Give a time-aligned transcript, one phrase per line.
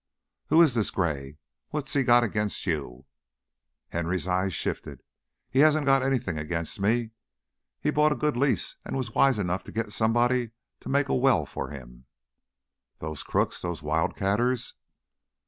[0.47, 1.37] "Who is this Gray?
[1.69, 3.05] What's he got against you?"
[3.89, 5.03] Henry's eyes shifted.
[5.53, 7.11] "Has he got anything against me?
[7.79, 11.13] He bought a good lease and was wise enough to get somebody to make a
[11.15, 12.05] well for him"
[12.99, 13.61] "Those crooks!
[13.61, 14.73] Those wildcatters!"